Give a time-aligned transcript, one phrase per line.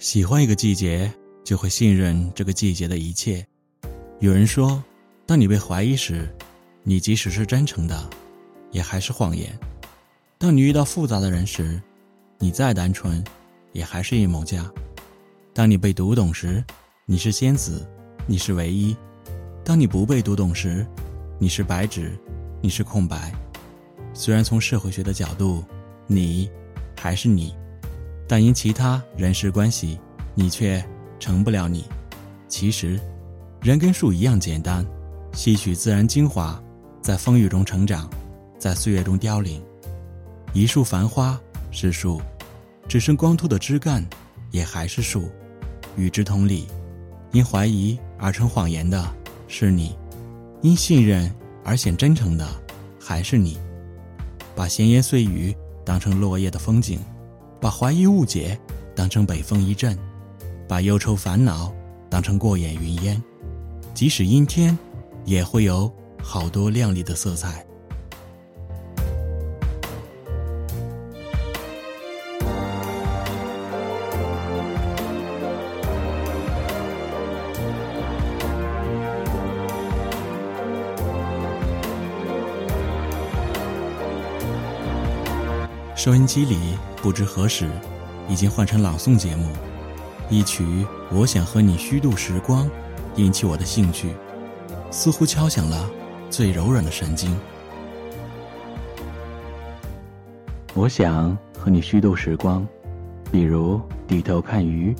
[0.00, 1.12] 喜欢一个季节，
[1.44, 3.46] 就会信任这个季节的一切。
[4.18, 4.82] 有人说，
[5.26, 6.34] 当你被怀疑时，
[6.82, 8.08] 你即使是真诚的，
[8.70, 9.50] 也还是谎言；
[10.38, 11.78] 当你遇到复杂的人时，
[12.38, 13.22] 你再单纯，
[13.72, 14.62] 也还是阴谋家；
[15.52, 16.64] 当你被读懂时，
[17.04, 17.86] 你是仙子，
[18.26, 18.96] 你是唯一；
[19.62, 20.86] 当你不被读懂时，
[21.38, 22.18] 你是白纸，
[22.62, 23.30] 你是空白。
[24.14, 25.62] 虽然从社会学的角度，
[26.06, 26.50] 你
[26.96, 27.54] 还是你。
[28.30, 29.98] 但因其他人事关系，
[30.36, 30.80] 你却
[31.18, 31.84] 成不了你。
[32.46, 32.96] 其实，
[33.60, 34.86] 人跟树一样简单，
[35.32, 36.62] 吸取自然精华，
[37.02, 38.08] 在风雨中成长，
[38.56, 39.60] 在岁月中凋零。
[40.52, 41.36] 一树繁花
[41.72, 42.22] 是树，
[42.86, 44.08] 只剩光秃的枝干，
[44.52, 45.28] 也还是树。
[45.96, 46.68] 与之同理，
[47.32, 49.12] 因怀疑而成谎言的
[49.48, 49.96] 是你，
[50.62, 51.28] 因信任
[51.64, 52.46] 而显真诚的
[53.00, 53.58] 还是你。
[54.54, 55.52] 把闲言碎语
[55.84, 57.00] 当成落叶的风景。
[57.60, 58.58] 把怀疑误解
[58.96, 59.96] 当成北风一阵，
[60.66, 61.70] 把忧愁烦恼
[62.08, 63.22] 当成过眼云烟，
[63.92, 64.76] 即使阴天，
[65.26, 67.64] 也会有好多亮丽的色彩。
[85.94, 86.56] 收音机里。
[87.02, 87.66] 不知何时，
[88.28, 89.48] 已经换成朗诵节目。
[90.28, 90.64] 一曲
[91.10, 92.66] 《我想和你虚度时光》，
[93.16, 94.10] 引起我的兴趣，
[94.90, 95.90] 似乎敲响了
[96.28, 97.34] 最柔软的神经。
[100.74, 102.66] 我想和你虚度时光，
[103.32, 104.94] 比如低头看鱼，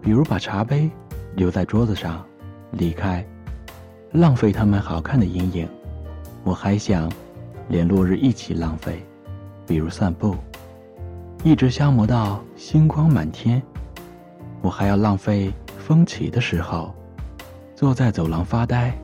[0.00, 0.88] 比如把茶杯
[1.34, 2.24] 留在桌子上，
[2.70, 3.26] 离开，
[4.12, 5.68] 浪费他们好看的阴影。
[6.44, 7.10] 我还想，
[7.68, 9.04] 连落日一起浪费，
[9.66, 10.36] 比如散步。
[11.44, 13.60] 一直消磨到星光满天，
[14.60, 16.94] 我还要浪费风起的时候，
[17.74, 18.96] 坐在走廊发呆，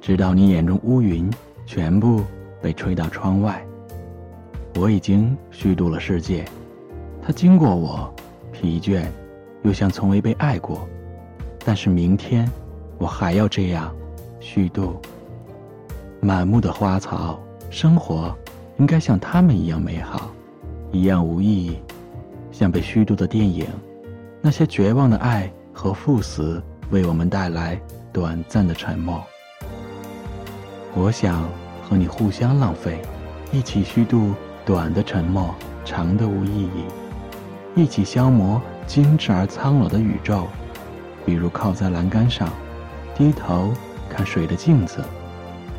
[0.00, 1.30] 直到你眼中乌云
[1.66, 2.24] 全部
[2.62, 3.62] 被吹到窗外。
[4.76, 6.46] 我已经虚度了世界，
[7.20, 8.10] 它经过我，
[8.52, 9.04] 疲倦，
[9.62, 10.88] 又像从未被爱过。
[11.62, 12.50] 但是明天，
[12.96, 13.94] 我还要这样
[14.40, 14.98] 虚度。
[16.22, 17.38] 满目的花草，
[17.68, 18.34] 生活
[18.78, 20.30] 应该像他们一样美好。
[20.92, 21.78] 一样无意义，
[22.52, 23.66] 像被虚度的电影，
[24.42, 27.80] 那些绝望的爱和赴死，为我们带来
[28.12, 29.24] 短暂的沉默。
[30.94, 31.48] 我想
[31.82, 33.00] 和你互相浪费，
[33.50, 34.34] 一起虚度
[34.66, 36.84] 短的沉默，长的无意义，
[37.74, 40.46] 一起消磨精致而苍老的宇宙。
[41.24, 42.50] 比如靠在栏杆上，
[43.14, 43.72] 低头
[44.10, 45.02] 看水的镜子，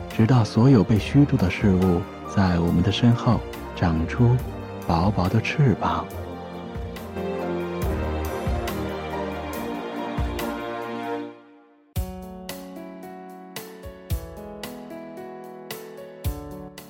[0.10, 2.02] 直到所有被虚度的事物
[2.36, 3.40] 在我们的身后
[3.76, 4.36] 长出。
[4.88, 6.06] 薄薄的翅膀。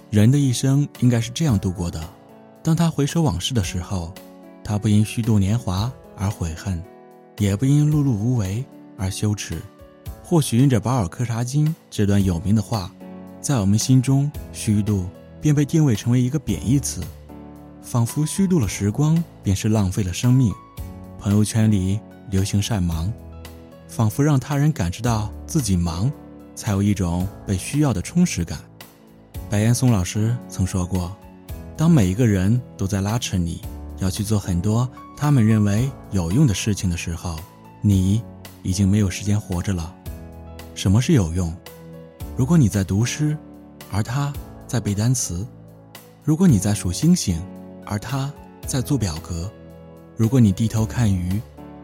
[0.10, 2.00] 人的一生应该是这样度过的：
[2.62, 4.14] 当他回首往事的时候，
[4.64, 6.82] 他不因虚度年华而悔恨，
[7.40, 8.64] 也不因碌碌无为
[8.96, 9.60] 而羞耻。
[10.24, 12.92] 或许因着保尔柯察金这段有名的话，
[13.42, 15.10] 在我们心中，虚度
[15.42, 17.02] 便被定位成为一个贬义词。
[17.84, 20.52] 仿佛虚度了时光，便是浪费了生命。
[21.20, 22.00] 朋友圈里
[22.32, 23.12] 流行善忙，
[23.88, 26.12] 仿佛让他人感知到自己忙，
[26.56, 28.58] 才有一种被需要的充实感。
[29.50, 31.16] 白岩松老师曾说过
[31.78, 33.62] ：“当每一个人都在拉扯你，
[34.00, 37.38] 要去做很多他们认为有用的事情的时候，
[37.82, 38.24] 你
[38.64, 39.94] 已经没有时间活着了。”
[40.74, 41.56] 什么是有用？
[42.36, 43.38] 如果你在读诗，
[43.92, 44.34] 而他
[44.66, 45.46] 在背单词；
[46.24, 47.40] 如果你在数星星。
[47.86, 48.32] 而他
[48.66, 49.50] 在做表格。
[50.16, 51.42] 如果你低头看鱼，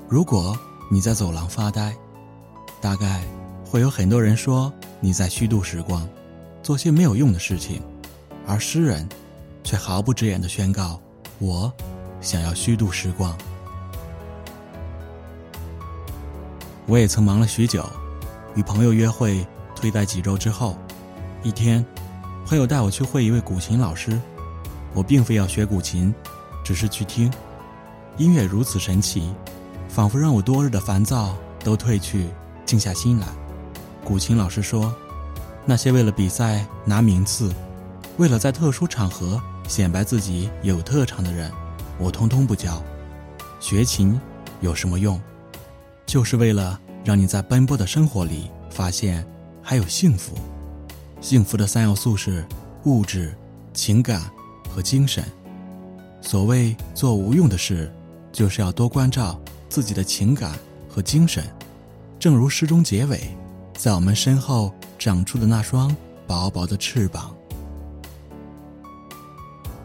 [0.08, 0.58] 如果
[0.92, 1.96] 你在走廊发呆，
[2.80, 3.24] 大概
[3.66, 6.08] 会有很多人说你在虚度时光，
[6.62, 7.82] 做些没有用的事情。
[8.48, 9.08] 而诗人
[9.64, 11.00] 却毫不直言地宣告
[11.38, 11.72] ：“我
[12.22, 13.38] 想要虚度时光。”
[16.88, 17.88] 我也曾忙了许久，
[18.56, 19.46] 与朋友约会
[19.76, 20.76] 推在几周之后。
[21.44, 21.86] 一天，
[22.46, 24.20] 朋友带我去会一位古琴老师。
[24.94, 26.14] 我并非要学古琴，
[26.64, 27.32] 只是去听。
[28.18, 29.34] 音乐如此神奇，
[29.88, 32.28] 仿佛让我多日的烦躁都褪去，
[32.66, 33.28] 静下心来。
[34.04, 34.94] 古琴老师说
[35.66, 37.54] ：“那些为了比赛拿名次，
[38.18, 41.52] 为了在特殊场合显摆自己有特长的人，
[41.98, 42.84] 我通通不教。
[43.60, 44.20] 学琴
[44.60, 45.22] 有什么用？
[46.06, 49.26] 就是为了让你在奔波的生活里发现
[49.62, 50.36] 还有幸福。
[51.22, 52.44] 幸福的三要素是
[52.86, 53.34] 物质、
[53.74, 54.22] 情感。”
[54.80, 55.22] 和精神，
[56.22, 57.94] 所谓做无用的事，
[58.32, 59.38] 就是要多关照
[59.68, 61.44] 自己的情感和精神，
[62.18, 63.20] 正如诗中结尾，
[63.74, 65.94] 在我们身后长出的那双
[66.26, 67.36] 薄薄的翅膀。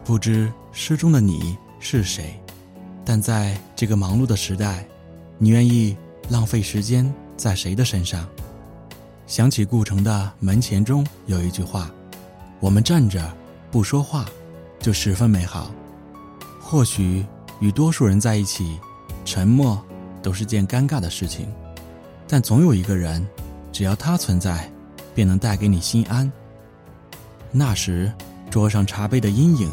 [0.05, 2.39] 不知诗中的你是谁，
[3.03, 4.87] 但在这个忙碌的时代，
[5.37, 5.97] 你愿意
[6.29, 8.25] 浪费时间在谁的身上？
[9.27, 11.91] 想起顾城的《门前》中有一句话
[12.61, 13.29] ：“我们站着
[13.69, 14.25] 不说话，
[14.85, 15.71] 就十分美好。”
[16.61, 17.25] 或许
[17.59, 18.79] 与多数人在一起，
[19.25, 19.83] 沉默
[20.21, 21.51] 都是件尴尬的事情，
[22.27, 23.27] 但总有一个人，
[23.71, 24.71] 只要他存在，
[25.15, 26.31] 便能带给你心安。
[27.51, 28.13] 那时，
[28.51, 29.71] 桌上茶杯的阴影。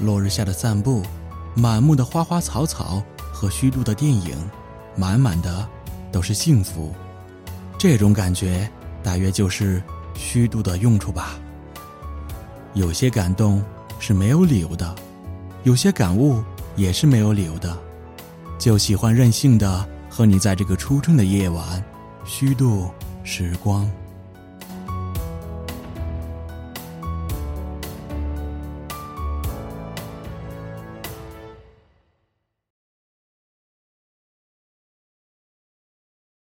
[0.00, 1.02] 落日下的散步，
[1.54, 4.34] 满目的花花草草和虚度的电影，
[4.96, 5.68] 满满的
[6.10, 6.94] 都是幸福。
[7.76, 8.70] 这种感觉，
[9.02, 9.82] 大约就是
[10.14, 11.38] 虚度的用处吧。
[12.74, 13.62] 有些感动
[13.98, 14.94] 是没有理由的，
[15.64, 16.42] 有些感悟
[16.76, 17.76] 也是没有理由的。
[18.58, 21.82] 就喜欢任性的和你在这个初春的夜晚，
[22.24, 22.90] 虚度
[23.22, 23.88] 时光。